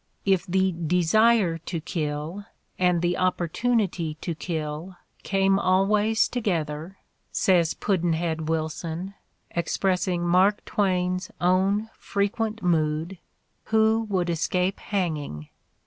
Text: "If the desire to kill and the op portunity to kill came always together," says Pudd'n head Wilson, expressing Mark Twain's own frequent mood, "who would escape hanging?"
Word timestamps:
"If 0.25 0.47
the 0.47 0.71
desire 0.71 1.59
to 1.59 1.79
kill 1.79 2.45
and 2.79 3.03
the 3.03 3.15
op 3.17 3.37
portunity 3.37 4.19
to 4.21 4.33
kill 4.33 4.97
came 5.21 5.59
always 5.59 6.27
together," 6.27 6.97
says 7.31 7.75
Pudd'n 7.75 8.13
head 8.13 8.49
Wilson, 8.49 9.13
expressing 9.51 10.25
Mark 10.25 10.65
Twain's 10.65 11.29
own 11.39 11.91
frequent 11.99 12.63
mood, 12.63 13.19
"who 13.65 14.07
would 14.09 14.31
escape 14.31 14.79
hanging?" 14.79 15.49